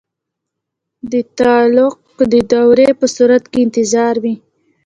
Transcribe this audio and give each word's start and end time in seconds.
د 1.11 1.13
تعلیق 1.39 1.95
د 2.31 2.33
دورې 2.53 2.89
په 2.99 3.05
صورت 3.15 3.43
کې 3.51 3.59
انتظار 3.65 4.15
وي. 4.23 4.35